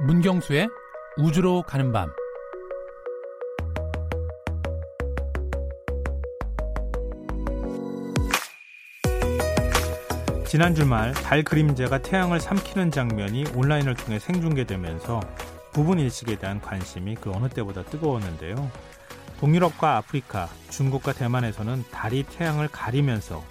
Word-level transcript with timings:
문경수의 0.00 0.68
우주로 1.16 1.62
가는 1.62 1.92
밤 1.92 2.12
지난 10.46 10.76
주말 10.76 11.12
달 11.12 11.42
그림자가 11.42 11.98
태양을 11.98 12.38
삼키는 12.38 12.92
장면이 12.92 13.46
온라인을 13.56 13.96
통해 13.96 14.20
생중계되면서 14.20 15.20
부분 15.72 15.98
일식에 15.98 16.36
대한 16.38 16.60
관심이 16.60 17.16
그 17.16 17.32
어느 17.32 17.48
때보다 17.48 17.82
뜨거웠는데요. 17.82 18.70
동유럽과 19.40 19.96
아프리카, 19.96 20.48
중국과 20.70 21.12
대만에서는 21.12 21.84
달이 21.90 22.22
태양을 22.22 22.68
가리면서 22.68 23.44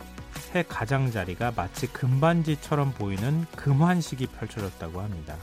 해 0.56 0.64
가장자리가 0.64 1.52
마치 1.56 1.88
금반지처럼 1.88 2.94
보이는 2.94 3.46
금환식이 3.58 4.28
펼쳐졌다고 4.28 5.02
합니다. 5.02 5.36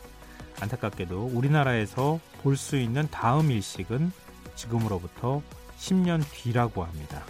안타깝게도 0.64 1.30
우리나라에서 1.34 2.18
볼 2.42 2.56
수 2.56 2.76
있는 2.76 3.08
다음 3.10 3.50
일식은 3.50 4.12
지금으로부터 4.54 5.42
10년 5.78 6.22
뒤라고 6.30 6.84
합니다. 6.84 7.22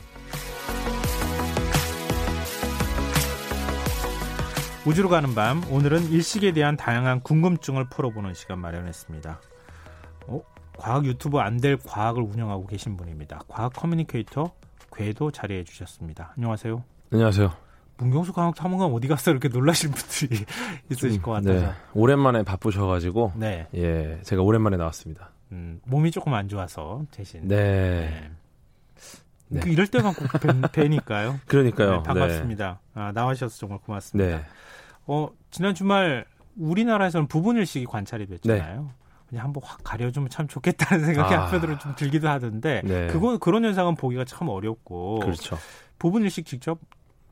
우주로 4.86 5.08
가는 5.08 5.34
밤 5.34 5.62
오늘은 5.72 6.10
일식에 6.10 6.52
대한 6.52 6.76
다양한 6.76 7.20
궁금증을 7.20 7.88
풀어보는 7.88 8.34
시간 8.34 8.58
마련했습니다. 8.58 9.40
어? 10.26 10.40
과학 10.76 11.04
유튜브 11.06 11.38
안 11.38 11.58
될 11.60 11.78
과학을 11.78 12.22
운영하고 12.22 12.66
계신 12.66 12.96
분입니다. 12.96 13.40
과학 13.48 13.72
커뮤니케이터 13.72 14.52
궤도 14.94 15.30
자리해 15.30 15.64
주셨습니다. 15.64 16.32
안녕하세요. 16.36 16.84
안녕하세요. 17.12 17.63
문경수 17.96 18.32
과학 18.32 18.54
탐험가 18.54 18.86
어디 18.86 19.08
갔어 19.08 19.30
이렇게 19.30 19.48
놀라실 19.48 19.90
분들이 19.90 20.44
있으실 20.90 21.22
것 21.22 21.32
같아서. 21.32 21.66
네, 21.66 21.72
오랜만에 21.94 22.42
바쁘셔가지고 22.42 23.32
네. 23.36 23.66
예, 23.74 24.20
제가 24.22 24.42
오랜만에 24.42 24.76
나왔습니다. 24.76 25.30
음, 25.52 25.80
몸이 25.84 26.10
조금 26.10 26.34
안 26.34 26.48
좋아서 26.48 27.04
대신. 27.10 27.46
네. 27.46 28.30
네. 29.48 29.60
그 29.60 29.68
이럴 29.68 29.86
때만 29.86 30.14
꼭 30.14 30.26
뵈, 30.72 30.88
니까요 30.88 31.38
그러니까요. 31.46 31.96
네, 31.98 32.02
반갑습니다. 32.02 32.80
네. 32.94 33.00
아, 33.00 33.12
나와주셔서 33.12 33.56
정말 33.58 33.78
고맙습니다. 33.78 34.38
네. 34.38 34.44
어, 35.06 35.28
지난 35.50 35.74
주말 35.74 36.24
우리나라에서는 36.56 37.28
부분일식이 37.28 37.86
관찰이 37.86 38.26
됐잖아요. 38.26 38.82
네. 38.82 38.88
그냥 39.28 39.44
한번 39.44 39.62
확 39.64 39.80
가려주면 39.84 40.30
참 40.30 40.48
좋겠다는 40.48 41.04
생각이 41.14 41.34
아. 41.34 41.44
한편으로 41.44 41.78
좀 41.78 41.94
들기도 41.94 42.28
하던데 42.28 42.82
네. 42.84 43.06
그건 43.08 43.38
그런 43.38 43.64
현상은 43.64 43.94
보기가 43.94 44.24
참 44.24 44.48
어렵고 44.48 45.20
그렇죠. 45.20 45.58
부분일식 45.98 46.46
직접 46.46 46.78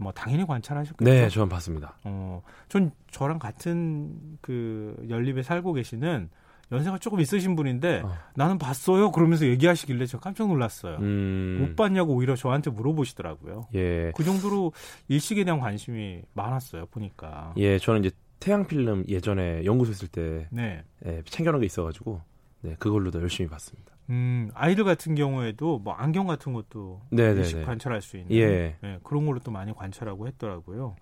뭐 0.03 0.12
당연히 0.12 0.47
관찰하셨겠죠. 0.47 1.05
네, 1.11 1.28
저는 1.28 1.48
봤습니다. 1.48 1.97
어, 2.05 2.42
전 2.69 2.91
저랑 3.11 3.39
같은 3.39 4.39
그 4.41 4.97
연립에 5.09 5.42
살고 5.42 5.72
계시는 5.72 6.28
연세가 6.72 6.98
조금 6.98 7.20
있으신 7.20 7.55
분인데 7.55 8.00
어. 8.05 8.14
나는 8.34 8.59
봤어요 8.59 9.12
그러면서 9.12 9.47
얘기하시길래 9.47 10.06
제가 10.06 10.20
깜짝 10.22 10.48
놀랐어요. 10.48 10.97
음. 11.00 11.59
못 11.61 11.77
봤냐고 11.77 12.14
오히려 12.14 12.34
저한테 12.34 12.70
물어보시더라고요. 12.70 13.69
예. 13.75 14.12
그 14.17 14.25
정도로 14.25 14.72
일식에 15.09 15.44
대한 15.44 15.61
관심이 15.61 16.22
많았어요 16.33 16.87
보니까. 16.87 17.53
예, 17.59 17.78
저는 17.78 18.05
이제 18.05 18.16
태양 18.41 18.66
필름 18.66 19.05
예전에 19.06 19.64
연구소 19.64 19.92
있을 19.92 20.09
때 20.09 20.48
네. 20.50 20.83
예, 21.06 21.22
챙겨놓은 21.27 21.61
게 21.61 21.66
있어가지고 21.66 22.22
네, 22.62 22.75
그걸로도 22.78 23.20
열심히 23.20 23.48
봤습니다. 23.50 23.92
음, 24.11 24.50
아이들 24.55 24.84
같은 24.84 25.14
경우에도 25.14 25.78
뭐 25.78 25.95
안경 25.95 26.27
같은 26.27 26.53
것도 26.53 27.00
네네네. 27.11 27.39
일식 27.41 27.55
네, 27.55 27.61
네. 27.61 27.67
관찰할 27.67 28.03
수 28.03 28.17
있는 28.17 28.33
예. 28.33 28.77
네, 28.81 28.98
그런 29.03 29.27
걸로 29.27 29.39
또 29.41 29.50
많이 29.50 29.72
관찰하고 29.75 30.27
했더라고요. 30.28 30.97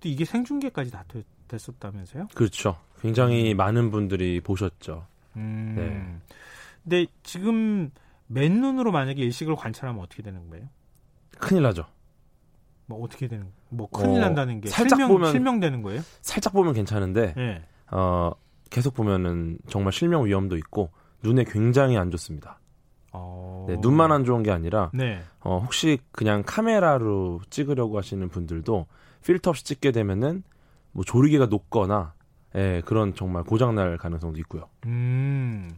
또 0.00 0.08
이게 0.08 0.24
생중계까지 0.24 0.90
다 0.90 1.04
됐, 1.08 1.24
됐었다면서요? 1.48 2.28
그렇죠. 2.34 2.76
굉장히 3.00 3.52
음. 3.52 3.56
많은 3.56 3.90
분들이 3.90 4.40
보셨죠. 4.40 5.06
음. 5.36 5.74
네. 5.76 6.36
근데 6.82 7.06
지금 7.22 7.90
맨눈으로 8.28 8.92
만약에 8.92 9.22
일식을 9.22 9.56
관찰하면 9.56 10.02
어떻게 10.02 10.22
되는 10.22 10.48
거예요? 10.48 10.68
큰일 11.38 11.62
나죠. 11.62 11.84
뭐 12.86 13.02
어떻게 13.02 13.26
되는? 13.28 13.46
뭐 13.68 13.88
큰일 13.90 14.18
어, 14.18 14.20
난다는 14.20 14.60
게 14.60 14.68
살짝 14.68 14.96
실명, 14.96 15.08
보면 15.08 15.32
실명되는 15.32 15.82
거예요? 15.82 16.02
살짝 16.20 16.52
보면 16.52 16.74
괜찮은데 16.74 17.34
네. 17.36 17.62
어, 17.90 18.32
계속 18.70 18.94
보면은 18.94 19.58
정말 19.68 19.92
실명 19.92 20.24
위험도 20.24 20.56
있고 20.56 20.90
눈에 21.22 21.44
굉장히 21.44 21.96
안 21.96 22.10
좋습니다. 22.10 22.58
어... 23.12 23.66
네, 23.68 23.76
눈만 23.80 24.12
안 24.12 24.24
좋은 24.24 24.42
게 24.42 24.50
아니라 24.50 24.90
네. 24.94 25.22
어, 25.40 25.58
혹시 25.58 25.98
그냥 26.12 26.42
카메라로 26.44 27.40
찍으려고 27.50 27.98
하시는 27.98 28.28
분들도 28.28 28.86
필터 29.24 29.50
없이 29.50 29.64
찍게 29.64 29.92
되면은 29.92 30.42
뭐 30.92 31.04
조리개가 31.04 31.46
녹거나 31.46 32.14
예, 32.54 32.80
그런 32.86 33.14
정말 33.14 33.42
고장 33.42 33.74
날 33.74 33.98
가능성도 33.98 34.38
있고요. 34.40 34.68
음, 34.86 35.70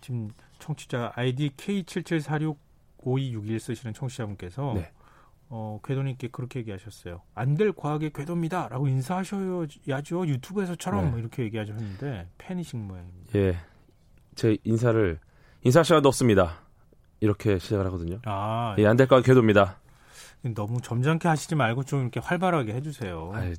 지금 0.00 0.28
청취자 0.58 1.12
아이디 1.14 1.50
K77465261 1.56 3.58
쓰시는 3.60 3.94
청취자분께서 3.94 4.72
네. 4.74 4.90
어, 5.48 5.78
궤도님께 5.84 6.28
그렇게 6.28 6.58
얘기하셨어요. 6.60 7.22
안 7.34 7.56
될 7.56 7.72
과학의 7.72 8.10
궤도입니다. 8.12 8.68
라고 8.68 8.88
인사하셔야죠. 8.88 10.26
유튜브에서처럼 10.26 11.04
네. 11.04 11.10
뭐 11.10 11.18
이렇게 11.20 11.44
얘기하셨는데 11.44 12.28
팬이신 12.38 12.86
모양입니다. 12.88 13.38
예. 13.38 13.56
제 14.36 14.56
인사를 14.62 15.18
인사 15.62 15.82
시간도 15.82 16.08
없습니다. 16.08 16.60
이렇게 17.20 17.58
시작을 17.58 17.84
하거든요. 17.86 18.20
아, 18.24 18.76
예, 18.78 18.86
안될 18.86 19.08
과학의 19.08 19.24
궤도입니다. 19.24 19.78
너무 20.54 20.80
점잖게 20.80 21.26
하시지 21.26 21.56
말고 21.56 21.82
좀 21.82 22.02
이렇게 22.02 22.20
활발하게 22.20 22.74
해주세요. 22.74 23.32
아, 23.34 23.40
네. 23.40 23.54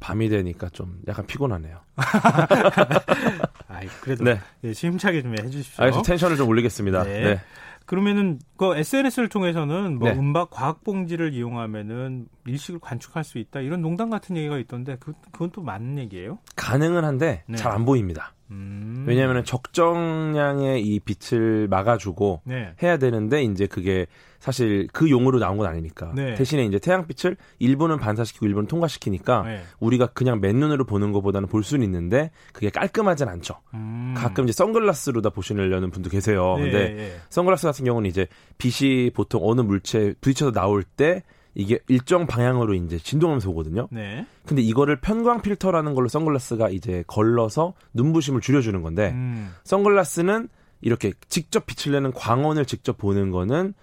밤이 0.00 0.28
되니까 0.28 0.68
좀 0.70 1.00
약간 1.08 1.26
피곤하네요. 1.26 1.80
아이, 3.68 3.86
그래도 4.00 4.24
네. 4.24 4.40
네, 4.60 4.72
심차게 4.72 5.22
좀 5.22 5.32
해주십시오. 5.32 5.84
아, 5.84 6.02
텐션을 6.02 6.36
좀 6.36 6.48
올리겠습니다. 6.48 7.04
네. 7.04 7.24
네. 7.24 7.40
그러면은 7.84 8.38
그 8.56 8.76
SNS를 8.76 9.28
통해서는 9.28 9.98
뭐 9.98 10.10
네. 10.10 10.18
음박 10.18 10.50
과학 10.50 10.84
봉지를 10.84 11.34
이용하면은 11.34 12.28
일식을 12.46 12.80
관측할 12.80 13.24
수 13.24 13.38
있다 13.38 13.60
이런 13.60 13.80
농담 13.80 14.10
같은 14.10 14.36
얘기가 14.36 14.58
있던데 14.58 14.96
그, 15.00 15.12
그건 15.32 15.50
또 15.50 15.62
맞는 15.62 15.98
얘기예요? 15.98 16.38
가능은 16.56 17.04
한데 17.04 17.42
네. 17.46 17.56
잘안 17.56 17.84
보입니다. 17.84 18.34
음. 18.50 19.04
왜냐하면 19.06 19.44
적정량의 19.44 20.82
이 20.82 21.00
빛을 21.00 21.66
막아주고 21.68 22.42
네. 22.44 22.74
해야 22.82 22.98
되는데 22.98 23.42
이제 23.42 23.66
그게 23.66 24.06
사실 24.38 24.86
그 24.92 25.08
용으로 25.10 25.38
나온 25.38 25.56
건 25.56 25.66
아니니까 25.66 26.12
네. 26.14 26.34
대신에 26.34 26.64
이제 26.66 26.78
태양빛을 26.78 27.38
일부는 27.58 27.98
반사시키고 27.98 28.44
일부는 28.44 28.68
통과시키니까 28.68 29.42
네. 29.44 29.62
우리가 29.80 30.08
그냥 30.08 30.40
맨눈으로 30.40 30.84
보는 30.84 31.12
것보다는 31.12 31.48
볼 31.48 31.64
수는 31.64 31.84
있는데 31.84 32.30
그게 32.52 32.68
깔끔하진 32.68 33.28
않죠. 33.28 33.54
음. 33.72 34.12
가끔 34.14 34.44
이제 34.44 34.52
선글라스로 34.52 35.22
다 35.22 35.30
보시려는 35.30 35.90
분도 35.90 36.10
계세요. 36.10 36.56
네, 36.58 36.62
근데 36.64 36.94
네. 36.94 37.16
선글라스 37.30 37.66
같은 37.66 37.86
경우는 37.86 38.10
이제 38.10 38.26
빛이 38.58 39.10
보통 39.10 39.40
어느 39.44 39.62
물체에 39.62 40.12
부딪혀서 40.20 40.52
나올 40.52 40.82
때 40.82 41.22
이게 41.54 41.78
일정 41.88 42.26
방향으로 42.26 42.74
이제 42.74 42.98
진동하면서 42.98 43.50
오거든요. 43.50 43.88
네. 43.90 44.26
근데 44.44 44.62
이거를 44.62 45.00
편광 45.00 45.42
필터라는 45.42 45.94
걸로 45.94 46.08
선글라스가 46.08 46.70
이제 46.70 47.04
걸러서 47.06 47.74
눈부심을 47.94 48.40
줄여주는 48.40 48.82
건데 48.82 49.10
음. 49.12 49.54
선글라스는 49.64 50.48
이렇게 50.80 51.12
직접 51.28 51.64
빛을 51.66 51.94
내는 51.94 52.12
광원을 52.12 52.66
직접 52.66 52.98
보는 52.98 53.30
거는 53.30 53.74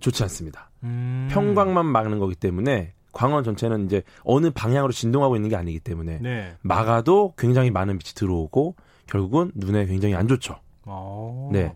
좋지 0.00 0.22
않습니다. 0.24 0.70
음. 0.84 1.28
편광만 1.30 1.86
막는 1.86 2.18
거기 2.18 2.34
때문에 2.34 2.92
광원 3.12 3.42
전체는 3.42 3.86
이제 3.86 4.02
어느 4.22 4.50
방향으로 4.50 4.92
진동하고 4.92 5.34
있는 5.34 5.48
게 5.48 5.56
아니기 5.56 5.80
때문에 5.80 6.18
네. 6.20 6.56
막아도 6.60 7.34
굉장히 7.36 7.70
많은 7.70 7.98
빛이 7.98 8.14
들어오고 8.14 8.76
결국은 9.06 9.50
눈에 9.54 9.86
굉장히 9.86 10.14
안 10.14 10.28
좋죠. 10.28 10.54
오. 10.86 10.90
어. 10.90 11.50
네. 11.52 11.74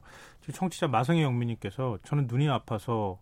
청취자 0.53 0.89
마성의 0.89 1.23
영민님께서 1.23 1.99
저는 2.05 2.27
눈이 2.29 2.49
아파서 2.49 3.19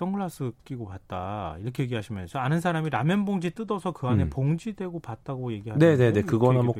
선글라스 0.00 0.52
끼고 0.64 0.86
봤다 0.86 1.56
이렇게 1.60 1.82
얘기하시면서 1.82 2.38
아는 2.38 2.60
사람이 2.60 2.88
라면 2.88 3.26
봉지 3.26 3.50
뜯어서 3.50 3.92
그 3.92 4.06
안에 4.06 4.24
음. 4.24 4.30
봉지 4.30 4.72
대고 4.72 5.00
봤다고 5.00 5.52
얘기하는데 5.52 5.96
네네네 5.96 6.22
그거나 6.22 6.62
뭐. 6.62 6.74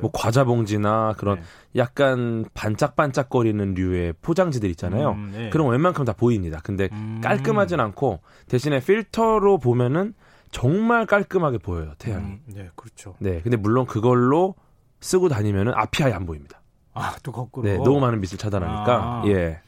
뭐 0.00 0.10
과자 0.12 0.42
봉지나 0.42 1.14
그런 1.18 1.36
네. 1.38 1.42
약간 1.76 2.44
반짝반짝거리는 2.54 3.74
류의 3.74 4.14
포장지들 4.22 4.68
있잖아요. 4.70 5.12
음, 5.12 5.30
네. 5.32 5.50
그런 5.50 5.68
웬만큼 5.68 6.04
다 6.04 6.12
보입니다. 6.12 6.58
근데 6.64 6.88
음. 6.90 7.20
깔끔하진 7.22 7.78
않고 7.78 8.20
대신에 8.48 8.80
필터로 8.80 9.58
보면은 9.58 10.14
정말 10.50 11.06
깔끔하게 11.06 11.58
보여요 11.58 11.92
태양이. 11.98 12.24
음, 12.24 12.40
네 12.46 12.68
그렇죠. 12.74 13.14
네 13.20 13.40
근데 13.42 13.56
물론 13.56 13.86
그걸로 13.86 14.56
쓰고 15.00 15.28
다니면은 15.28 15.74
앞이 15.76 16.02
아예 16.02 16.12
안 16.12 16.26
보입니다. 16.26 16.60
아 16.94 17.14
또 17.22 17.30
거꾸로. 17.30 17.68
네 17.68 17.76
너무 17.76 18.00
많은 18.00 18.20
빛을 18.20 18.36
차단하니까 18.36 18.94
아. 18.96 19.22
예. 19.28 19.60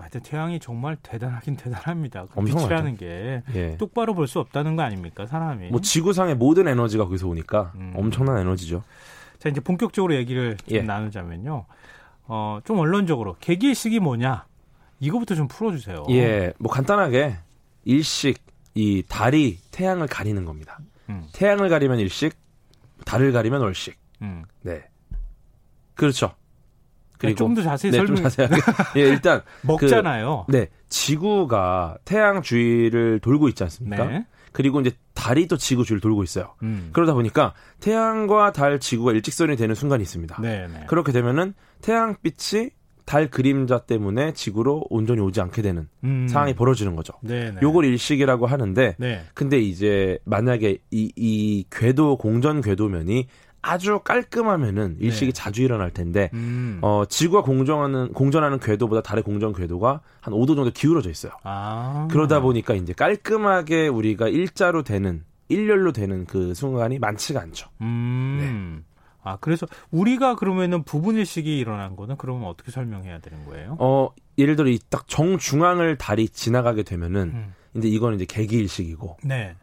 하여튼 0.00 0.20
태양이 0.22 0.58
정말 0.60 0.96
대단하긴 1.02 1.56
대단합니다. 1.56 2.26
그 2.26 2.40
빛이라는 2.44 2.96
게 2.96 3.42
예. 3.54 3.76
똑바로 3.76 4.14
볼 4.14 4.26
수 4.26 4.38
없다는 4.40 4.76
거 4.76 4.82
아닙니까, 4.82 5.26
사람이? 5.26 5.68
뭐 5.70 5.80
지구상의 5.80 6.36
모든 6.36 6.68
에너지가 6.68 7.04
거기서 7.04 7.28
오니까 7.28 7.72
음. 7.76 7.92
엄청난 7.96 8.38
에너지죠. 8.38 8.82
자, 9.38 9.48
이제 9.48 9.60
본격적으로 9.60 10.14
얘기를 10.14 10.56
예. 10.70 10.82
나누자면요. 10.82 11.64
어, 12.26 12.60
좀 12.64 12.78
원론적으로 12.78 13.36
계기식이 13.40 13.98
뭐냐? 14.00 14.46
이거부터 15.00 15.34
좀 15.34 15.48
풀어 15.48 15.72
주세요. 15.72 16.04
예. 16.10 16.52
뭐 16.58 16.70
간단하게 16.70 17.36
일식 17.84 18.38
이 18.74 19.02
달이 19.08 19.58
태양을 19.70 20.06
가리는 20.06 20.44
겁니다. 20.44 20.78
음. 21.08 21.24
태양을 21.32 21.68
가리면 21.68 21.98
일식, 21.98 22.36
달을 23.04 23.32
가리면 23.32 23.62
월식. 23.62 23.98
음. 24.22 24.44
네. 24.62 24.82
그렇죠. 25.94 26.32
그리고 27.20 27.36
좀더 27.36 27.62
자세히 27.62 27.92
네, 27.92 27.98
설명. 27.98 28.16
좀 28.16 28.24
자세하게. 28.24 28.56
예, 28.96 29.00
일단 29.02 29.42
먹잖아요. 29.62 30.44
그, 30.46 30.56
네, 30.56 30.68
지구가 30.88 31.98
태양 32.04 32.42
주위를 32.42 33.20
돌고 33.20 33.48
있지 33.48 33.62
않습니까? 33.62 34.06
네. 34.06 34.26
그리고 34.52 34.80
이제 34.80 34.90
달이 35.14 35.46
또 35.46 35.56
지구 35.56 35.84
주위를 35.84 36.00
돌고 36.00 36.24
있어요. 36.24 36.54
음. 36.62 36.90
그러다 36.92 37.12
보니까 37.12 37.52
태양과 37.80 38.52
달, 38.52 38.80
지구가 38.80 39.12
일직선이 39.12 39.54
되는 39.56 39.74
순간이 39.74 40.02
있습니다. 40.02 40.40
네, 40.40 40.66
네. 40.66 40.84
그렇게 40.88 41.12
되면은 41.12 41.54
태양빛이 41.82 42.70
달 43.04 43.28
그림자 43.28 43.80
때문에 43.80 44.32
지구로 44.32 44.86
온전히 44.88 45.20
오지 45.20 45.40
않게 45.40 45.62
되는 45.62 45.88
음. 46.04 46.28
상황이 46.28 46.54
벌어지는 46.54 46.94
거죠. 46.96 47.12
네네. 47.22 47.50
네. 47.50 47.56
요걸 47.60 47.84
일식이라고 47.84 48.46
하는데, 48.46 48.94
네. 48.98 49.22
근데 49.34 49.58
이제 49.58 50.18
만약에 50.24 50.78
이, 50.90 51.12
이 51.16 51.64
궤도 51.70 52.16
공전 52.16 52.60
궤도면이 52.60 53.26
아주 53.62 54.00
깔끔하면은 54.00 54.96
일식이 55.00 55.32
네. 55.32 55.32
자주 55.32 55.62
일어날 55.62 55.90
텐데 55.90 56.30
음. 56.34 56.78
어 56.82 57.04
지구가 57.08 57.42
공정하는 57.42 58.12
공전하는 58.12 58.58
궤도보다 58.58 59.02
달의 59.02 59.22
공전 59.22 59.52
궤도가 59.52 60.00
한 60.20 60.34
5도 60.34 60.56
정도 60.56 60.70
기울어져 60.70 61.10
있어요. 61.10 61.32
아. 61.42 62.08
그러다 62.10 62.40
보니까 62.40 62.74
이제 62.74 62.92
깔끔하게 62.92 63.88
우리가 63.88 64.28
일자로 64.28 64.82
되는 64.82 65.24
일렬로 65.48 65.92
되는 65.92 66.24
그 66.26 66.54
순간이 66.54 66.98
많지가 66.98 67.40
않죠. 67.40 67.68
음. 67.80 68.82
네. 68.84 68.90
아 69.22 69.36
그래서 69.38 69.66
우리가 69.90 70.36
그러면은 70.36 70.82
부분 70.82 71.16
일식이 71.16 71.58
일어난 71.58 71.94
거는 71.96 72.16
그러면 72.16 72.48
어떻게 72.48 72.70
설명해야 72.70 73.18
되는 73.18 73.44
거예요? 73.44 73.76
어 73.78 74.08
예를 74.38 74.56
들어 74.56 74.70
이 74.70 74.78
딱 74.88 75.06
정중앙을 75.08 75.98
달이 75.98 76.30
지나가게 76.30 76.82
되면은 76.84 77.20
음. 77.34 77.54
이제 77.76 77.88
이거는 77.88 78.16
이제 78.16 78.24
개기 78.24 78.56
일식이고. 78.56 79.18
네. 79.24 79.54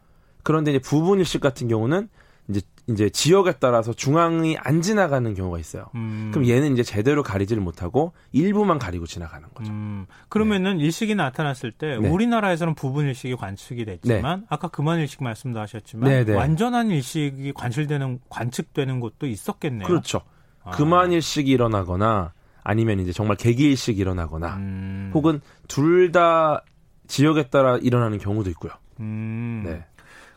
그런데 0.44 0.70
이제 0.70 0.78
부분 0.78 1.18
일식 1.18 1.40
같은 1.40 1.66
경우는 1.68 2.08
이제 2.48 2.60
이제 2.86 3.10
지역에 3.10 3.52
따라서 3.60 3.92
중앙이 3.92 4.56
안 4.58 4.80
지나가는 4.80 5.34
경우가 5.34 5.58
있어요. 5.58 5.90
음. 5.94 6.30
그럼 6.32 6.48
얘는 6.48 6.72
이제 6.72 6.82
제대로 6.82 7.22
가리지를 7.22 7.62
못하고 7.62 8.14
일부만 8.32 8.78
가리고 8.78 9.06
지나가는 9.06 9.46
거죠. 9.54 9.70
음. 9.70 10.06
그러면은 10.30 10.78
네. 10.78 10.84
일식이 10.84 11.14
나타났을 11.14 11.70
때 11.72 11.98
네. 11.98 12.08
우리나라에서는 12.08 12.74
부분 12.74 13.06
일식이 13.06 13.34
관측이 13.36 13.84
됐지만 13.84 14.40
네. 14.40 14.46
아까 14.48 14.68
그만 14.68 15.00
일식 15.00 15.22
말씀도 15.22 15.60
하셨지만 15.60 16.08
네, 16.08 16.24
네. 16.24 16.34
완전한 16.34 16.90
일식이 16.90 17.52
관실되는 17.52 18.20
관측되는 18.30 19.00
곳도 19.00 19.26
있었겠네요. 19.26 19.86
그렇죠. 19.86 20.22
아. 20.64 20.70
그만 20.70 21.12
일식이 21.12 21.50
일어나거나 21.50 22.32
아니면 22.64 23.00
이제 23.00 23.12
정말 23.12 23.36
개기 23.36 23.64
일식이 23.64 24.00
일어나거나 24.00 24.56
음. 24.56 25.10
혹은 25.12 25.40
둘 25.68 26.10
다 26.12 26.62
지역에 27.06 27.48
따라 27.48 27.76
일어나는 27.76 28.16
경우도 28.18 28.48
있고요. 28.50 28.72
음. 29.00 29.62
네. 29.66 29.84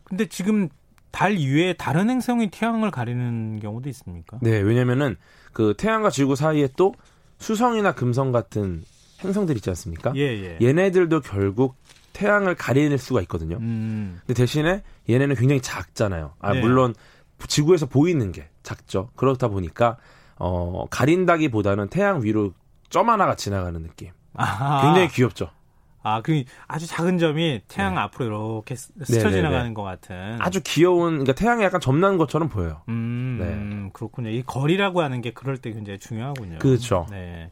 근데 0.03 0.25
지금 0.25 0.67
달 1.11 1.37
이외에 1.37 1.73
다른 1.73 2.09
행성이 2.09 2.49
태양을 2.49 2.91
가리는 2.91 3.59
경우도 3.59 3.89
있습니까? 3.89 4.39
네, 4.41 4.59
왜냐면은 4.59 5.17
그 5.53 5.73
태양과 5.77 6.09
지구 6.09 6.35
사이에 6.35 6.69
또 6.75 6.93
수성이나 7.37 7.93
금성 7.93 8.31
같은 8.31 8.83
행성들 9.23 9.55
있지 9.57 9.69
않습니까? 9.69 10.13
예, 10.15 10.21
예. 10.21 10.57
얘네들도 10.61 11.21
결국 11.21 11.75
태양을 12.13 12.55
가리낼 12.55 12.97
수가 12.97 13.21
있거든요. 13.21 13.57
음. 13.57 14.19
근데 14.21 14.33
대신에 14.33 14.83
얘네는 15.09 15.35
굉장히 15.35 15.61
작잖아요. 15.61 16.33
아, 16.39 16.53
네. 16.53 16.61
물론 16.61 16.93
지구에서 17.47 17.85
보이는 17.87 18.31
게 18.31 18.49
작죠. 18.63 19.09
그렇다 19.15 19.47
보니까 19.47 19.97
어, 20.37 20.85
가린다기보다는 20.89 21.89
태양 21.89 22.23
위로 22.23 22.53
점 22.89 23.09
하나가 23.09 23.35
지나가는 23.35 23.81
느낌. 23.81 24.09
아하. 24.33 24.81
굉장히 24.81 25.07
귀엽죠. 25.09 25.49
아, 26.03 26.21
그 26.21 26.43
아주 26.67 26.87
작은 26.87 27.17
점이 27.17 27.61
태양 27.67 27.95
네. 27.95 28.01
앞으로 28.01 28.25
이렇게 28.25 28.75
스쳐 28.75 29.29
네네네. 29.29 29.31
지나가는 29.31 29.73
것 29.73 29.83
같은. 29.83 30.37
아주 30.39 30.61
귀여운, 30.63 31.11
그러니까 31.19 31.33
태양이 31.33 31.63
약간 31.63 31.79
점난 31.79 32.17
것처럼 32.17 32.49
보여요. 32.49 32.81
음, 32.89 33.37
네. 33.39 33.89
그렇군요. 33.93 34.29
이 34.29 34.43
거리라고 34.43 35.01
하는 35.01 35.21
게 35.21 35.31
그럴 35.31 35.57
때 35.57 35.71
굉장히 35.71 35.99
중요하군요. 35.99 36.59
그렇죠. 36.59 37.07
네. 37.11 37.49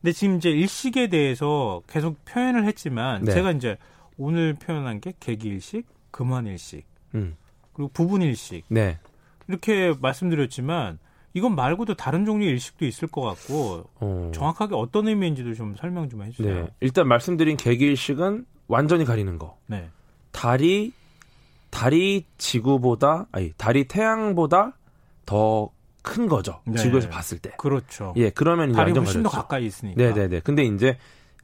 근데 0.00 0.12
지금 0.12 0.36
이제 0.36 0.50
일식에 0.50 1.08
대해서 1.08 1.80
계속 1.88 2.24
표현을 2.24 2.64
했지만 2.64 3.24
네. 3.24 3.32
제가 3.32 3.52
이제 3.52 3.76
오늘 4.18 4.54
표현한 4.54 5.00
게 5.00 5.12
계기일식, 5.20 5.86
금환일식, 6.10 6.84
음. 7.14 7.36
그리고 7.72 7.90
부분일식. 7.92 8.64
네. 8.68 8.98
이렇게 9.48 9.94
말씀드렸지만 10.00 10.98
이건 11.34 11.54
말고도 11.54 11.94
다른 11.94 12.24
종류의 12.24 12.50
일식도 12.52 12.84
있을 12.84 13.08
것 13.08 13.22
같고 13.22 13.84
어. 14.00 14.30
정확하게 14.34 14.74
어떤 14.74 15.08
의미인지도 15.08 15.54
좀 15.54 15.74
설명 15.76 16.08
좀 16.08 16.22
해주세요. 16.22 16.54
네. 16.64 16.68
일단 16.80 17.08
말씀드린 17.08 17.56
개기일식은 17.56 18.44
완전히 18.68 19.04
가리는 19.04 19.38
거. 19.38 19.56
네. 19.66 19.88
달이 20.32 20.92
달이 21.70 22.26
지구보다 22.38 23.26
아니 23.32 23.52
달이 23.56 23.88
태양보다 23.88 24.72
더 25.26 25.70
큰 26.04 26.26
거죠. 26.26 26.60
네. 26.64 26.76
지구에서 26.78 27.08
봤을 27.08 27.38
때. 27.38 27.52
그렇죠. 27.56 28.12
예, 28.16 28.28
그러면 28.30 28.70
이제 28.70 28.76
달이 28.76 28.90
훨씬 28.90 29.22
가렸죠. 29.22 29.22
더 29.22 29.28
가까이 29.42 29.64
있으니까. 29.66 30.02
네, 30.02 30.12
네, 30.12 30.26
네. 30.28 30.40
근데 30.40 30.64
이제 30.64 30.98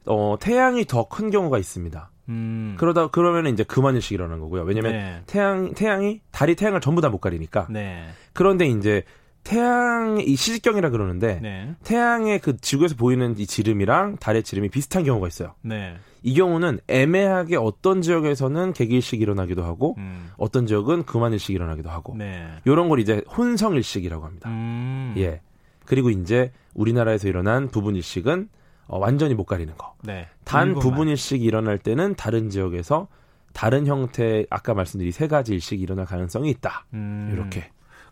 어 0.05 0.35
태양이 0.37 0.83
더 0.83 1.07
큰 1.07 1.29
경우가 1.31 1.57
있습니다. 1.57 2.11
음. 2.27 2.75
그러다 2.77 3.07
그러면 3.07 3.47
이제 3.47 3.63
그만일식 3.63 4.11
일어나는 4.11 4.41
거고요. 4.41 4.63
왜냐면 4.63 4.91
네. 4.91 5.23
태양 5.27 5.73
태양이 5.73 6.19
달이 6.31 6.55
태양을 6.55 6.81
전부 6.81 6.99
다 6.99 7.07
못 7.09 7.19
가리니까. 7.19 7.67
네. 7.69 8.09
그런데 8.33 8.67
이제 8.67 9.03
태양 9.43 10.19
이 10.19 10.35
시직경이라 10.35 10.89
그러는데 10.89 11.39
네. 11.41 11.75
태양의 11.83 12.39
그 12.39 12.57
지구에서 12.57 12.95
보이는 12.95 13.37
이 13.37 13.47
지름이랑 13.47 14.17
달의 14.17 14.43
지름이 14.43 14.69
비슷한 14.69 15.03
경우가 15.03 15.27
있어요. 15.27 15.55
네. 15.61 15.95
이 16.21 16.33
경우는 16.33 16.79
애매하게 16.87 17.55
어떤 17.55 18.01
지역에서는 18.01 18.73
개기일식 18.73 19.21
일어나기도 19.21 19.63
하고 19.63 19.95
음. 19.97 20.31
어떤 20.37 20.67
지역은 20.67 21.03
그만일식 21.03 21.55
일어나기도 21.55 21.89
하고 21.89 22.15
네. 22.17 22.47
이런 22.65 22.89
걸 22.89 22.99
이제 22.99 23.23
혼성일식이라고 23.35 24.25
합니다. 24.25 24.49
음. 24.49 25.13
예. 25.17 25.41
그리고 25.85 26.09
이제 26.09 26.51
우리나라에서 26.73 27.27
일어난 27.27 27.69
부분일식은 27.69 28.49
어, 28.87 28.97
완전히 28.97 29.33
못 29.33 29.45
가리는 29.45 29.73
거. 29.77 29.95
네. 30.03 30.27
단 30.43 30.73
부분일식이 30.73 31.43
일어날 31.43 31.77
때는 31.77 32.15
다른 32.15 32.49
지역에서 32.49 33.07
다른 33.53 33.87
형태 33.87 34.45
아까 34.49 34.73
말씀드린 34.73 35.11
세 35.11 35.27
가지 35.27 35.53
일식이 35.53 35.81
일어날 35.81 36.05
가능성이 36.05 36.49
있다. 36.49 36.85
음. 36.93 37.29
이렇게 37.33 37.69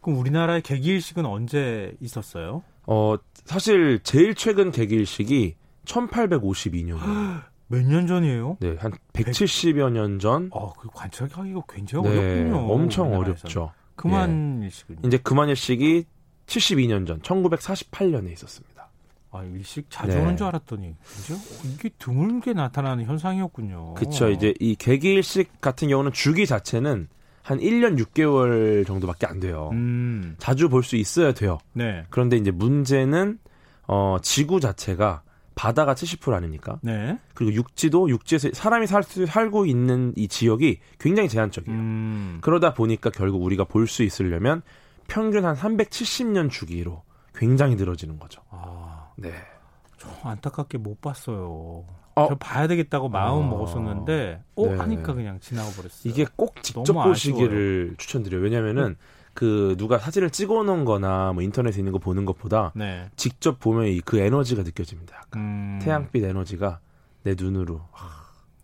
그럼 0.08 0.22
우리나라의 0.22 0.62
개기일식은 0.62 1.26
언제 1.26 1.94
있었어요? 2.00 2.64
어, 2.86 3.18
사실 3.44 4.00
제일 4.04 4.36
최근 4.36 4.72
개기일식이 4.72 5.56
1852년. 5.84 6.98
몇년 7.68 8.08
전이에요? 8.08 8.56
네, 8.62 8.78
한 8.80 8.94
170여 9.12 9.92
년 9.92 10.20
전. 10.20 10.50
아, 10.54 10.70
그 10.80 10.88
관찰하기가 10.94 11.62
굉장히 11.68 12.08
네, 12.08 12.18
어렵군요. 12.18 12.74
엄청 12.74 13.14
어렵죠. 13.18 13.74
그만일식은? 13.98 14.96
예. 15.04 15.08
이제 15.08 15.18
그만일식이 15.18 16.06
72년 16.46 17.06
전, 17.06 17.20
1948년에 17.20 18.32
있었습니다. 18.32 18.90
아, 19.32 19.44
일식 19.44 19.90
자주 19.90 20.16
네. 20.16 20.22
오는 20.22 20.38
줄 20.38 20.48
알았더니, 20.48 20.96
그죠? 21.04 21.36
이게 21.66 21.90
드물게 22.00 22.54
나타나는 22.54 23.04
현상이었군요. 23.04 23.96
그쵸. 23.96 24.30
이제 24.30 24.54
이 24.62 24.76
개기일식 24.76 25.60
같은 25.60 25.90
경우는 25.90 26.14
주기 26.14 26.46
자체는 26.46 27.10
한 27.48 27.60
1년 27.60 27.98
6개월 27.98 28.86
정도밖에 28.86 29.26
안 29.26 29.40
돼요. 29.40 29.70
음. 29.72 30.36
자주 30.38 30.68
볼 30.68 30.84
수 30.84 30.98
있어야 30.98 31.32
돼요. 31.34 31.60
네. 31.72 32.04
그런데 32.10 32.36
이제 32.36 32.52
문제는 32.52 33.40
어 33.88 34.18
지구 34.22 34.60
자체가 34.60 35.22
바다가 35.56 35.94
70% 35.96 36.34
아닙니까? 36.34 36.78
네. 36.84 37.18
그리고 37.34 37.54
육지도 37.54 38.10
육지에서 38.10 38.50
사람이 38.54 38.86
살 38.86 39.02
수, 39.02 39.26
살고 39.26 39.66
있는 39.66 40.12
이 40.18 40.28
지역이 40.28 40.80
굉장히 41.00 41.30
제한적이에요. 41.30 41.78
음. 41.80 42.38
그러다 42.42 42.74
보니까 42.74 43.10
결국 43.12 43.42
우리가 43.44 43.64
볼 43.64 43.88
수 43.88 44.04
있으려면 44.04 44.62
평균 45.08 45.46
한 45.46 45.56
370년 45.56 46.52
주기로 46.52 47.04
굉장히 47.34 47.76
늘어지는 47.76 48.20
거죠. 48.20 48.42
아. 48.50 49.08
네. 49.16 49.32
저 49.98 50.10
안타깝게 50.24 50.78
못 50.80 51.00
봤어요. 51.02 51.86
어. 52.18 52.36
봐야 52.36 52.68
되겠다고 52.68 53.10
마음 53.10 53.46
어. 53.46 53.50
먹었었는데 53.50 54.44
어 54.56 54.68
네. 54.68 54.76
하니까 54.76 55.14
그냥 55.14 55.40
지나가 55.40 55.70
버렸어요. 55.72 56.12
이게 56.12 56.26
꼭 56.36 56.62
직접 56.64 56.94
보시기를 56.94 57.96
추천드려요. 57.98 58.42
왜냐면은 58.42 58.84
음. 58.84 58.96
그 59.34 59.76
누가 59.78 60.00
사진을 60.00 60.32
찍어 60.32 60.64
놓은 60.64 60.84
거나 60.84 61.32
뭐 61.34 61.44
인터넷에 61.44 61.78
있는 61.78 61.92
거 61.92 62.00
보는 62.00 62.26
것보다 62.26 62.72
네. 62.76 63.08
직접 63.16 63.60
보면 63.60 64.02
그 64.04 64.18
에너지가 64.18 64.64
느껴집니다. 64.64 65.26
음. 65.36 65.80
태양빛 65.82 66.24
에너지가 66.24 66.80
내 67.24 67.36
눈으로 67.38 67.82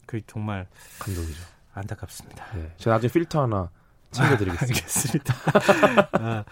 그 0.07 0.22
정말 0.25 0.67
감동이죠. 1.00 1.43
안타깝습니다. 1.74 2.45
네. 2.55 2.72
제가 2.77 2.95
나중에 2.95 3.12
필터 3.12 3.43
하나 3.43 3.69
챙겨드리겠습니다. 4.12 5.33
알겠습니다. 5.43 6.10
아, 6.13 6.43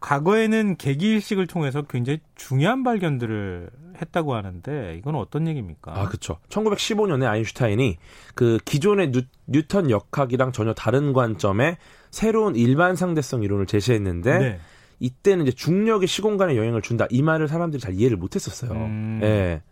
과거에는 0.00 0.76
계기일식을 0.76 1.46
통해서 1.46 1.82
굉장히 1.82 2.20
중요한 2.34 2.82
발견들을 2.82 3.70
했다고 4.00 4.34
하는데 4.34 4.96
이건 4.96 5.14
어떤 5.14 5.46
얘기입니까? 5.46 5.92
아, 5.94 6.06
그렇죠. 6.08 6.38
1915년에 6.48 7.26
아인슈타인이 7.26 7.98
그 8.34 8.58
기존의 8.64 9.12
뉴턴 9.46 9.90
역학이랑 9.90 10.52
전혀 10.52 10.72
다른 10.72 11.12
관점의 11.12 11.76
새로운 12.10 12.56
일반 12.56 12.96
상대성 12.96 13.42
이론을 13.42 13.66
제시했는데 13.66 14.38
네. 14.38 14.60
이때는 15.00 15.46
이제 15.46 15.54
중력이 15.54 16.06
시공간에 16.06 16.56
영향을 16.56 16.82
준다 16.82 17.06
이 17.10 17.22
말을 17.22 17.48
사람들이 17.48 17.80
잘 17.80 17.94
이해를 17.94 18.16
못했었어요. 18.16 18.72
음, 18.72 19.20
예. 19.22 19.62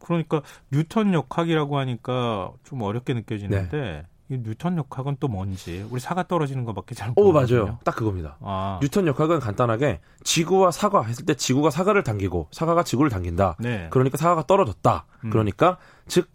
그러니까 0.00 0.42
뉴턴 0.70 1.12
역학이라고 1.14 1.78
하니까 1.78 2.52
좀 2.64 2.82
어렵게 2.82 3.14
느껴지는데 3.14 3.76
네. 3.76 4.06
뉴턴 4.36 4.76
역학은 4.76 5.16
또 5.20 5.28
뭔지 5.28 5.86
우리 5.90 6.00
사과가 6.00 6.28
떨어지는 6.28 6.64
것밖에 6.64 6.94
잘 6.94 7.12
모르겠어요. 7.16 7.60
오 7.60 7.64
맞아요. 7.64 7.78
딱 7.84 7.96
그겁니다. 7.96 8.36
아. 8.40 8.78
뉴턴 8.82 9.06
역학은 9.06 9.40
간단하게 9.40 10.00
지구와 10.22 10.70
사과 10.70 11.02
했을 11.02 11.24
때 11.24 11.34
지구가 11.34 11.70
사과를 11.70 12.02
당기고 12.02 12.48
사과가 12.50 12.82
지구를 12.82 13.10
당긴다. 13.10 13.56
네. 13.58 13.88
그러니까 13.90 14.18
사과가 14.18 14.46
떨어졌다. 14.46 15.06
음. 15.24 15.30
그러니까 15.30 15.78
즉 16.06 16.28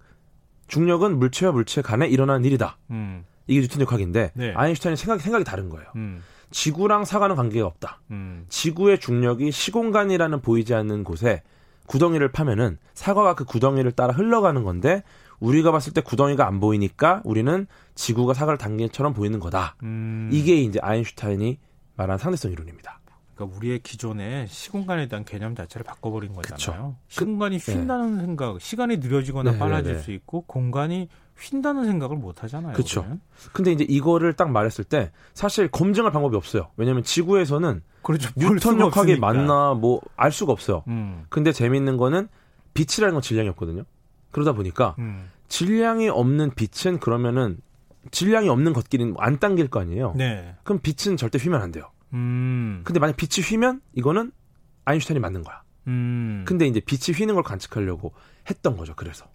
중력은 0.67 1.19
물체와 1.19 1.51
물체 1.51 1.81
간에 1.81 2.07
일어나는 2.07 2.45
일이다. 2.45 2.77
음. 2.89 3.25
이게 3.45 3.61
뉴턴 3.61 3.81
역학인데 3.81 4.31
네. 4.33 4.53
아인슈타인의 4.55 4.97
생각이 4.97 5.21
생각이 5.21 5.43
다른 5.43 5.69
거예요. 5.69 5.87
음. 5.95 6.23
지구랑 6.49 7.05
사과는 7.05 7.35
관계가 7.35 7.65
없다. 7.67 7.99
음. 8.11 8.45
지구의 8.49 8.99
중력이 8.99 9.51
시공간이라는 9.51 10.41
보이지 10.41 10.73
않는 10.73 11.03
곳에 11.03 11.43
구덩이를 11.87 12.31
파면은 12.31 12.77
사과가 12.93 13.35
그 13.35 13.43
구덩이를 13.43 13.91
따라 13.91 14.13
흘러가는 14.13 14.63
건데 14.63 15.03
우리가 15.43 15.71
봤을 15.71 15.91
때 15.93 16.01
구덩이가 16.01 16.47
안 16.47 16.59
보이니까 16.61 17.21
우리는 17.25 17.67
지구가 17.95 18.33
사과를 18.33 18.57
당긴 18.57 18.89
처럼 18.91 19.13
보이는 19.13 19.39
거다. 19.39 19.75
음. 19.83 20.29
이게 20.31 20.55
이제 20.55 20.79
아인슈타인이 20.81 21.59
말한 21.97 22.17
상대성 22.17 22.51
이론입니다. 22.51 23.01
그러니까 23.35 23.57
우리의 23.57 23.79
기존의 23.79 24.47
시공간에 24.47 25.07
대한 25.07 25.25
개념 25.25 25.53
자체를 25.55 25.83
바꿔버린 25.83 26.33
거잖아요. 26.33 26.55
그쵸. 26.55 26.95
시공간이 27.07 27.59
그, 27.59 27.73
휜다는 27.73 28.15
네. 28.17 28.21
생각, 28.25 28.61
시간이 28.61 28.97
느려지거나 28.97 29.51
네, 29.51 29.57
빨라질 29.59 29.95
네. 29.95 29.99
수 29.99 30.11
있고 30.11 30.41
공간이 30.47 31.09
휜다는 31.37 31.85
생각을 31.85 32.15
못 32.15 32.43
하잖아요. 32.43 32.73
그렇죠. 32.73 33.05
근데 33.51 33.71
이제 33.71 33.83
이거를 33.89 34.33
딱 34.33 34.49
말했을 34.51 34.83
때 34.85 35.11
사실 35.33 35.67
검증할 35.67 36.11
방법이 36.11 36.35
없어요. 36.37 36.69
왜냐하면 36.77 37.03
지구에서는 37.03 37.81
그렇죠. 38.03 38.29
뉴턴 38.37 38.79
역학이 38.79 39.17
맞나 39.17 39.73
뭐 39.73 39.99
알 40.15 40.31
수가 40.31 40.53
없어요. 40.53 40.83
음. 40.87 41.25
근데 41.29 41.51
재밌는 41.51 41.97
거는 41.97 42.29
빛이라는 42.75 43.13
건 43.13 43.21
질량이 43.21 43.49
없거든요. 43.49 43.83
그러다 44.31 44.53
보니까 44.53 44.95
음. 44.99 45.29
질량이 45.47 46.09
없는 46.09 46.51
빛은 46.55 46.99
그러면은 46.99 47.57
질량이 48.11 48.49
없는 48.49 48.73
것끼리는 48.73 49.15
안 49.17 49.39
당길 49.39 49.69
거 49.69 49.79
아니에요. 49.79 50.13
네. 50.17 50.55
그럼 50.63 50.79
빛은 50.81 51.17
절대 51.17 51.37
휘면 51.37 51.61
안 51.61 51.71
돼요. 51.71 51.91
음. 52.13 52.81
근데 52.83 52.99
만약 52.99 53.15
빛이 53.17 53.45
휘면 53.45 53.81
이거는 53.93 54.31
아인슈타인이 54.85 55.19
맞는 55.19 55.43
거야. 55.43 55.63
음. 55.87 56.43
근데 56.47 56.67
이제 56.67 56.79
빛이 56.79 57.15
휘는 57.15 57.35
걸 57.35 57.43
관측하려고 57.43 58.13
했던 58.49 58.77
거죠. 58.77 58.93
그래서. 58.95 59.25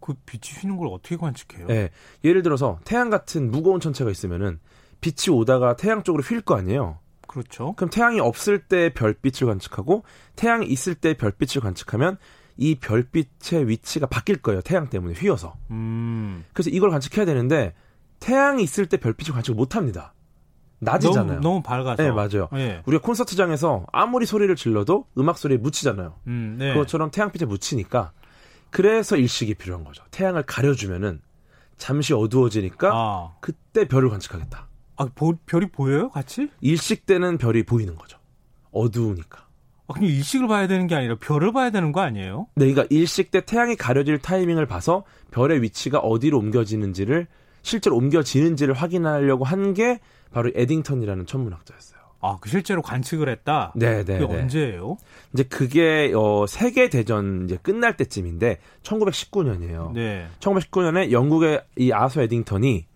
그 0.00 0.14
빛이 0.24 0.58
휘는 0.60 0.76
걸 0.76 0.88
어떻게 0.88 1.16
관측해요? 1.16 1.66
네. 1.66 1.90
예를 2.24 2.42
들어서 2.42 2.80
태양 2.84 3.10
같은 3.10 3.50
무거운 3.50 3.80
천체가 3.80 4.10
있으면은 4.10 4.58
빛이 5.00 5.34
오다가 5.34 5.76
태양 5.76 6.02
쪽으로 6.02 6.22
휠 6.22 6.40
거 6.42 6.56
아니에요. 6.56 6.98
그렇죠. 7.26 7.74
그럼 7.74 7.90
태양이 7.90 8.18
없을 8.18 8.60
때 8.66 8.92
별빛을 8.92 9.46
관측하고 9.46 10.04
태양이 10.36 10.66
있을 10.66 10.94
때 10.94 11.14
별빛을 11.14 11.60
관측하면 11.62 12.18
이 12.60 12.74
별빛의 12.74 13.68
위치가 13.68 14.06
바뀔 14.06 14.36
거예요. 14.36 14.60
태양 14.60 14.90
때문에 14.90 15.14
휘어서. 15.14 15.56
음. 15.70 16.44
그래서 16.52 16.68
이걸 16.68 16.90
관측해야 16.90 17.24
되는데 17.24 17.74
태양이 18.20 18.62
있을 18.62 18.86
때 18.86 18.98
별빛을 18.98 19.32
관측을 19.32 19.56
못 19.56 19.76
합니다. 19.76 20.12
낮이잖아요. 20.80 21.40
너무, 21.40 21.40
너무 21.40 21.62
밝아서. 21.62 22.02
네, 22.02 22.10
맞아요. 22.10 22.48
네. 22.52 22.82
우리가 22.84 23.02
콘서트장에서 23.02 23.86
아무리 23.92 24.26
소리를 24.26 24.54
질러도 24.56 25.06
음악 25.16 25.38
소리에 25.38 25.56
묻히잖아요. 25.56 26.16
음, 26.26 26.56
네. 26.58 26.74
그것처럼 26.74 27.10
태양빛에 27.10 27.46
묻히니까 27.46 28.12
그래서 28.68 29.16
일식이 29.16 29.54
필요한 29.54 29.82
거죠. 29.82 30.04
태양을 30.10 30.42
가려주면은 30.42 31.22
잠시 31.78 32.12
어두워지니까 32.12 32.90
아. 32.92 33.32
그때 33.40 33.88
별을 33.88 34.10
관측하겠다. 34.10 34.68
아, 34.96 35.06
보, 35.14 35.34
별이 35.46 35.70
보여요, 35.70 36.10
같이? 36.10 36.50
일식 36.60 37.06
때는 37.06 37.38
별이 37.38 37.62
보이는 37.62 37.96
거죠. 37.96 38.18
어두우니까. 38.70 39.48
아, 39.90 39.92
그냥 39.92 40.08
일식을 40.10 40.46
봐야 40.46 40.68
되는 40.68 40.86
게 40.86 40.94
아니라 40.94 41.16
별을 41.20 41.52
봐야 41.52 41.70
되는 41.70 41.90
거 41.90 42.00
아니에요? 42.00 42.46
네, 42.54 42.66
그러니까 42.72 42.86
일식 42.90 43.32
때 43.32 43.40
태양이 43.44 43.74
가려질 43.74 44.18
타이밍을 44.18 44.66
봐서 44.66 45.02
별의 45.32 45.62
위치가 45.62 45.98
어디로 45.98 46.38
옮겨지는지를 46.38 47.26
실제로 47.62 47.96
옮겨지는지를 47.96 48.74
확인하려고 48.74 49.44
한 49.44 49.74
게 49.74 49.98
바로 50.32 50.50
에딩턴이라는 50.54 51.26
천문학자였어요. 51.26 52.00
아, 52.22 52.36
그 52.40 52.48
실제로 52.50 52.82
관측을 52.82 53.28
했다. 53.28 53.72
네, 53.74 54.04
네. 54.04 54.18
그게 54.18 54.32
네. 54.34 54.42
언제예요? 54.42 54.96
이제 55.32 55.42
그게 55.44 56.12
어 56.14 56.44
세계 56.46 56.88
대전 56.88 57.44
이제 57.46 57.58
끝날 57.62 57.96
때쯤인데 57.96 58.58
1919년이에요. 58.82 59.92
네. 59.92 60.26
1919년에 60.38 61.10
영국의 61.12 61.62
이 61.76 61.92
아서 61.92 62.20
에딩턴이 62.22 62.86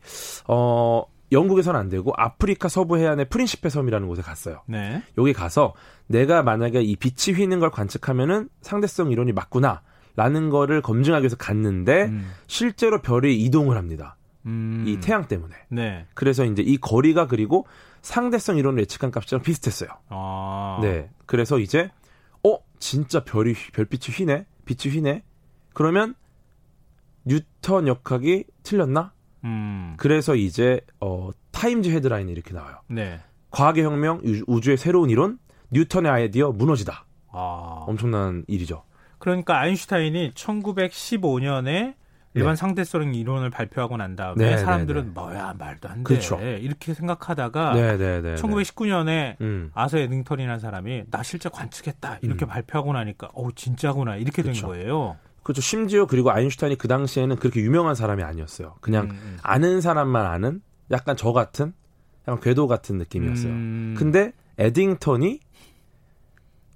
어 0.48 1.04
영국에서는 1.34 1.78
안 1.78 1.88
되고 1.88 2.12
아프리카 2.16 2.68
서부 2.68 2.96
해안의 2.96 3.28
프린시페 3.28 3.68
섬이라는 3.68 4.08
곳에 4.08 4.22
갔어요. 4.22 4.62
네. 4.66 5.02
여기 5.18 5.32
가서 5.32 5.74
내가 6.06 6.42
만약에 6.42 6.80
이 6.82 6.96
빛이 6.96 7.36
휘는 7.36 7.60
걸 7.60 7.70
관측하면은 7.70 8.48
상대성 8.62 9.10
이론이 9.12 9.32
맞구나. 9.32 9.82
라는 10.16 10.48
거를 10.48 10.80
검증하기 10.80 11.22
위해서 11.22 11.36
갔는데 11.36 12.04
음. 12.04 12.30
실제로 12.46 13.02
별이 13.02 13.36
이동을 13.42 13.76
합니다. 13.76 14.16
음. 14.46 14.84
이 14.86 15.00
태양 15.00 15.26
때문에. 15.26 15.54
네. 15.68 16.06
그래서 16.14 16.44
이제 16.44 16.62
이 16.62 16.76
거리가 16.76 17.26
그리고 17.26 17.66
상대성 18.02 18.56
이론을 18.56 18.80
예측한 18.82 19.10
값이랑 19.10 19.42
비슷했어요. 19.42 19.90
아. 20.10 20.78
네. 20.82 21.10
그래서 21.26 21.58
이제 21.58 21.90
어 22.44 22.58
진짜 22.78 23.24
별이 23.24 23.54
별빛이 23.72 24.14
휘네, 24.14 24.46
빛이 24.66 24.94
휘네. 24.94 25.24
그러면 25.72 26.14
뉴턴 27.24 27.88
역학이 27.88 28.44
틀렸나? 28.62 29.12
음. 29.44 29.94
그래서 29.96 30.34
이제 30.34 30.80
어 31.00 31.30
타임즈 31.52 31.88
헤드라인이 31.90 32.30
이렇게 32.30 32.54
나와요. 32.54 32.76
네. 32.88 33.20
과학의 33.50 33.84
혁명, 33.84 34.20
우주의 34.46 34.76
새로운 34.76 35.10
이론, 35.10 35.38
뉴턴의 35.70 36.10
아이디어 36.10 36.50
무너지다. 36.50 37.04
아. 37.30 37.84
엄청난 37.86 38.44
일이죠. 38.48 38.82
그러니까 39.18 39.58
아인슈타인이 39.60 40.32
1915년에 40.32 41.94
일반 42.34 42.52
네. 42.52 42.56
상대성 42.56 43.14
이론을 43.14 43.50
발표하고 43.50 43.96
난 43.96 44.16
다음에 44.16 44.44
네, 44.44 44.58
사람들은 44.58 45.00
네, 45.02 45.06
네. 45.06 45.12
뭐야 45.14 45.54
말도 45.56 45.88
안 45.88 45.98
돼. 45.98 46.02
그렇죠. 46.02 46.40
이렇게 46.40 46.92
생각하다가 46.92 47.74
1919년에 47.74 49.40
음. 49.40 49.70
아서 49.72 49.98
에딩턴이라는 49.98 50.58
사람이 50.58 51.04
나 51.10 51.22
실제 51.22 51.48
관측했다 51.48 52.18
이렇게 52.22 52.44
음. 52.44 52.48
발표하고 52.48 52.92
나니까 52.92 53.30
어 53.34 53.48
진짜구나 53.54 54.16
이렇게 54.16 54.42
그렇죠. 54.42 54.66
된 54.66 54.68
거예요. 54.68 55.16
그렇죠. 55.44 55.60
심지어 55.60 56.06
그리고 56.06 56.32
아인슈타인이 56.32 56.76
그 56.76 56.88
당시에는 56.88 57.36
그렇게 57.36 57.60
유명한 57.60 57.94
사람이 57.94 58.22
아니었어요. 58.22 58.76
그냥 58.80 59.04
음, 59.04 59.10
음. 59.10 59.38
아는 59.42 59.80
사람만 59.80 60.26
아는 60.26 60.62
약간 60.90 61.16
저 61.16 61.32
같은 61.32 61.74
약간 62.26 62.40
궤도 62.40 62.66
같은 62.66 62.98
느낌이었어요. 62.98 63.52
음. 63.52 63.94
근데 63.96 64.32
에딩턴이 64.58 65.40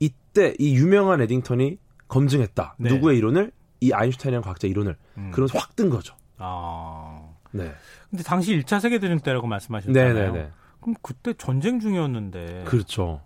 이때 0.01 0.55
이 0.59 0.77
유명한 0.77 1.21
에딩턴이 1.23 1.79
검증했다. 2.09 2.77
네. 2.79 2.91
누구의 2.91 3.17
이론을 3.19 3.53
이 3.81 3.93
아인슈타인이라는 3.93 4.43
과학자 4.43 4.69
이론을 4.69 4.97
음. 5.17 5.31
그러면서 5.33 5.59
확뜬 5.59 5.89
거죠. 5.89 6.15
아. 6.37 7.27
네. 7.53 7.73
근데 8.11 8.23
당시 8.23 8.55
1차 8.59 8.81
세계 8.81 8.99
대전 8.99 9.19
때라고 9.21 9.47
말씀하셨잖아요. 9.47 10.15
네네네. 10.15 10.33
네, 10.33 10.39
네. 10.45 10.51
그럼 10.81 10.95
그때 11.03 11.33
전쟁 11.33 11.81
중이었는데. 11.81 12.65
그렇죠. 12.67 13.23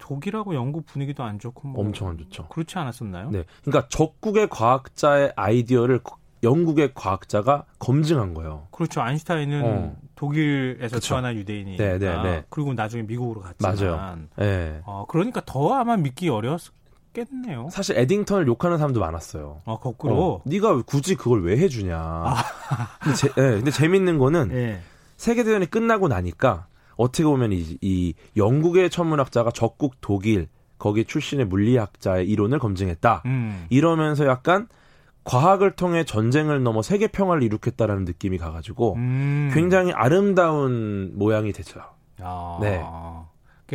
그 0.00 0.06
독일하고 0.06 0.54
영국 0.54 0.86
분위기도 0.86 1.22
안 1.22 1.38
좋고 1.38 1.68
뭐 1.68 1.84
엄청 1.84 2.08
안 2.08 2.18
좋죠. 2.18 2.48
그렇지 2.48 2.78
않았었나요? 2.78 3.30
네. 3.30 3.44
그러니까 3.64 3.88
적국의 3.88 4.48
과학자의 4.48 5.32
아이디어를 5.36 6.00
영국의 6.42 6.92
과학자가 6.94 7.64
검증한 7.78 8.32
거예요. 8.32 8.66
그렇죠. 8.70 9.02
아인슈타인은 9.02 9.62
어. 9.64 9.96
독일에서 10.14 10.98
태어난 10.98 11.36
유대인이 11.36 11.76
네, 11.76 11.98
네, 11.98 12.22
네. 12.22 12.44
그리고 12.48 12.72
나중에 12.72 13.02
미국으로 13.02 13.42
갔지만 13.42 13.76
맞아요. 13.76 14.18
네. 14.36 14.80
어, 14.84 15.04
그러니까 15.06 15.42
더 15.44 15.74
아마 15.74 15.96
믿기 15.96 16.28
어려웠 16.28 16.72
겠네요. 17.12 17.68
사실 17.70 17.98
에딩턴을 17.98 18.46
욕하는 18.46 18.78
사람도 18.78 19.00
많았어요. 19.00 19.62
아 19.64 19.76
거꾸로. 19.76 20.14
어, 20.14 20.42
네가 20.44 20.82
굳이 20.82 21.16
그걸 21.16 21.42
왜 21.42 21.58
해주냐. 21.58 21.98
아. 21.98 22.36
근데, 23.02 23.16
제, 23.16 23.28
네, 23.28 23.50
근데 23.56 23.70
재밌는 23.70 24.18
거는 24.18 24.48
네. 24.48 24.80
세계 25.16 25.42
대전이 25.42 25.66
끝나고 25.66 26.08
나니까 26.08 26.66
어떻게 27.00 27.24
보면 27.24 27.52
이, 27.52 27.78
이 27.80 28.14
영국의 28.36 28.90
천문학자가 28.90 29.50
적국 29.52 29.96
독일 30.00 30.48
거기 30.78 31.04
출신의 31.04 31.46
물리학자의 31.46 32.28
이론을 32.28 32.58
검증했다. 32.58 33.22
음. 33.26 33.66
이러면서 33.70 34.26
약간 34.26 34.68
과학을 35.24 35.76
통해 35.76 36.04
전쟁을 36.04 36.62
넘어 36.62 36.82
세계 36.82 37.06
평화를 37.06 37.42
이룩했다라는 37.42 38.04
느낌이 38.04 38.38
가가지고 38.38 38.94
음. 38.94 39.50
굉장히 39.52 39.92
아름다운 39.92 41.12
모양이 41.14 41.52
됐죠. 41.52 41.80
아. 42.20 42.58
네. 42.60 42.82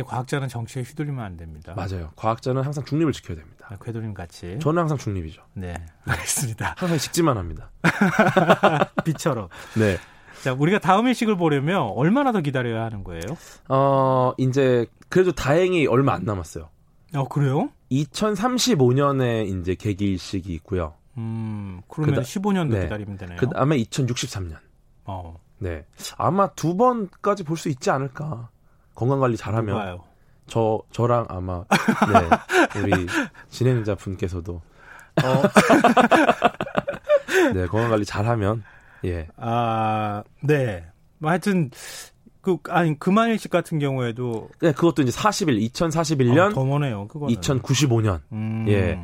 과학자는 0.04 0.48
정치에 0.48 0.82
휘둘리면 0.82 1.24
안 1.24 1.36
됩니다. 1.38 1.72
맞아요. 1.74 2.10
과학자는 2.16 2.62
항상 2.62 2.84
중립을 2.84 3.12
지켜야 3.12 3.36
됩니다. 3.38 3.66
아, 3.70 3.76
궤도님 3.82 4.12
같이. 4.12 4.58
저는 4.60 4.80
항상 4.80 4.98
중립이죠. 4.98 5.42
네, 5.54 5.74
알겠습니다. 6.06 6.74
항상 6.76 6.98
식지만 6.98 7.38
합니다. 7.38 7.70
비처럼. 9.04 9.48
네. 9.74 9.96
자, 10.42 10.52
우리가 10.52 10.78
다음 10.78 11.06
일식을 11.08 11.36
보려면 11.36 11.90
얼마나 11.94 12.32
더 12.32 12.40
기다려야 12.40 12.84
하는 12.84 13.02
거예요? 13.04 13.22
어, 13.68 14.32
이제 14.38 14.86
그래도 15.08 15.32
다행히 15.32 15.86
얼마 15.86 16.14
안 16.14 16.24
남았어요. 16.24 16.68
어, 17.14 17.28
그래요? 17.28 17.70
2035년에 17.90 19.46
이제 19.48 19.74
개기일식이 19.74 20.52
있고요. 20.54 20.94
음, 21.16 21.80
그러면 21.88 22.16
그다, 22.16 22.26
15년 22.26 22.70
더 22.70 22.76
네. 22.76 22.82
기다리면 22.84 23.16
되네요. 23.16 23.36
그 23.38 23.48
다음에 23.48 23.76
2063년. 23.78 24.56
어. 25.04 25.40
네. 25.58 25.84
아마 26.18 26.48
두 26.48 26.76
번까지 26.76 27.44
볼 27.44 27.56
수 27.56 27.68
있지 27.70 27.90
않을까. 27.90 28.50
건강 28.94 29.20
관리 29.20 29.36
잘하면 29.36 29.74
누가요? 29.74 30.02
저 30.46 30.80
저랑 30.92 31.26
아마 31.28 31.64
네, 31.68 32.78
우리 32.80 33.06
진행자 33.50 33.94
분께서도 33.96 34.54
어. 35.24 35.42
네 37.54 37.66
건강 37.66 37.90
관리 37.90 38.04
잘하면 38.04 38.62
예. 39.06 39.28
아, 39.36 40.22
네. 40.42 40.84
뭐 41.18 41.30
하여튼 41.30 41.70
그 42.40 42.58
아니 42.68 42.98
금한일식 42.98 43.50
같은 43.50 43.78
경우에도 43.78 44.48
네, 44.60 44.72
그것도 44.72 45.02
이제 45.02 45.10
40일 45.10 45.68
2041년 45.72 46.38
아, 46.38 46.48
더 46.50 46.64
머네요. 46.64 47.08
그거 47.08 47.26
2095년. 47.26 48.20
음. 48.32 48.66
예. 48.68 49.00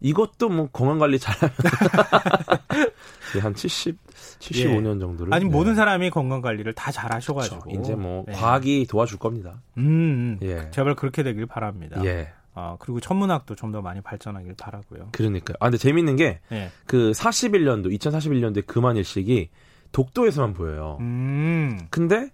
이것도 0.00 0.48
뭐 0.48 0.68
건강 0.70 0.98
관리 0.98 1.18
잘하면 1.18 1.54
한 3.40 3.54
70, 3.54 3.96
75년 4.40 4.96
예. 4.96 4.98
정도를. 5.00 5.32
아니 5.32 5.44
네. 5.44 5.50
모든 5.50 5.74
사람이 5.74 6.10
건강 6.10 6.42
관리를 6.42 6.74
다 6.74 6.90
잘하셔가지고 6.90 7.60
그렇죠. 7.60 7.80
이제 7.80 7.94
뭐 7.94 8.24
네. 8.26 8.32
과학이 8.34 8.86
도와줄 8.90 9.18
겁니다. 9.18 9.62
음, 9.78 9.82
음, 9.82 10.38
예. 10.42 10.70
제발 10.72 10.96
그렇게 10.96 11.22
되길 11.22 11.46
바랍니다. 11.46 12.04
예. 12.04 12.32
아 12.54 12.76
그리고 12.80 13.00
천문학도 13.00 13.54
좀 13.54 13.72
더 13.72 13.80
많이 13.80 14.00
발전하길 14.02 14.54
바라고요. 14.58 15.08
그러니까요. 15.12 15.56
아 15.60 15.66
근데 15.66 15.78
재밌는 15.78 16.16
게그 16.16 16.40
예. 16.52 16.70
41년도 16.86 17.86
2041년도에 17.98 18.66
금한일식이 18.66 19.48
독도에서만 19.92 20.52
보여요. 20.52 20.98
음. 21.00 21.78
근데 21.90 22.28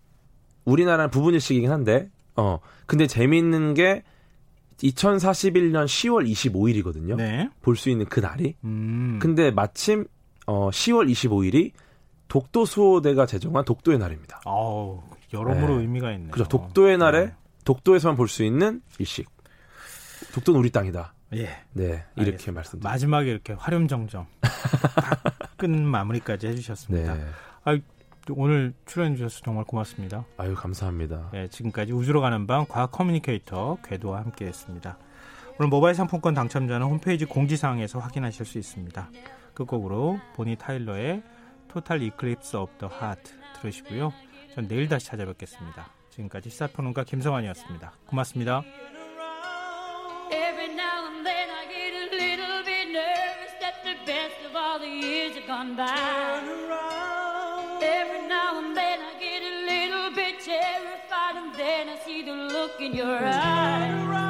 우리나라는 0.64 1.10
부분일식이긴 1.10 1.70
한데 1.70 2.10
어 2.36 2.58
근데 2.86 3.06
재밌는 3.06 3.74
게 3.74 4.02
2041년 4.82 5.84
10월 5.86 6.28
25일이거든요. 6.30 7.16
네. 7.16 7.48
볼 7.62 7.76
수 7.76 7.90
있는 7.90 8.06
그 8.06 8.20
날이. 8.20 8.54
음. 8.64 9.18
근데 9.20 9.50
마침 9.50 10.06
어 10.46 10.70
10월 10.70 11.10
25일이 11.10 11.72
독도 12.28 12.64
수호대가 12.64 13.26
제정한 13.26 13.64
독도의 13.64 13.98
날입니다. 13.98 14.40
아우, 14.44 15.00
여러모로 15.32 15.76
네. 15.76 15.82
의미가 15.82 16.12
있네요. 16.12 16.30
그죠. 16.30 16.44
독도의 16.44 16.98
날에 16.98 17.26
네. 17.26 17.34
독도에서만 17.64 18.16
볼 18.16 18.28
수 18.28 18.44
있는 18.44 18.82
일식. 18.98 19.28
독도는 20.34 20.60
우리 20.60 20.70
땅이다. 20.70 21.14
예. 21.34 21.48
네, 21.72 22.04
이렇게 22.16 22.50
말씀. 22.50 22.80
마지막에 22.80 23.30
이렇게 23.30 23.52
화룡점정 23.52 24.26
끝 25.56 25.68
마무리까지 25.68 26.46
해주셨습니다. 26.48 27.14
네. 27.14 27.24
아, 27.64 27.78
오늘 28.30 28.74
출연해 28.86 29.16
주셔서 29.16 29.40
정말 29.44 29.64
고맙습니다. 29.64 30.24
아유 30.36 30.54
감사합니다. 30.54 31.30
네, 31.32 31.48
지금까지 31.48 31.92
우주로 31.92 32.20
가는 32.20 32.46
방 32.46 32.66
과학 32.68 32.90
communicator 32.90 33.78
궤도와 33.84 34.20
함께했습니다. 34.20 34.98
오늘 35.58 35.68
모바일 35.68 35.94
상품권 35.94 36.34
당첨자는 36.34 36.86
홈페이지 36.86 37.24
공지사항에서 37.24 37.98
확인하실 37.98 38.46
수 38.46 38.58
있습니다. 38.58 39.10
끝곡으로 39.54 40.20
보니 40.36 40.56
타일러의 40.56 41.22
Total 41.68 42.02
Eclipse 42.02 42.56
of 42.56 42.72
the 42.78 42.86
Heart 42.86 43.32
들으시고요. 43.60 44.12
전 44.54 44.68
내일 44.68 44.88
다시 44.88 45.06
찾아뵙겠습니다. 45.06 45.90
지금까지 46.10 46.50
시사평론가 46.50 47.04
김성환이었습니다. 47.04 47.92
고맙습니다. 48.06 48.62
Every 57.80 58.28
now 58.28 58.58
and 58.58 58.76
then 58.76 58.98
I 59.00 59.14
get 59.18 59.42
a 59.42 59.54
little 59.66 60.10
bit 60.14 60.40
terrified, 60.40 61.36
and 61.36 61.54
then 61.54 61.88
I 61.88 61.96
see 62.04 62.22
the 62.22 62.32
look 62.32 62.80
in 62.80 62.94
your 62.94 63.18
eyes. 63.18 64.27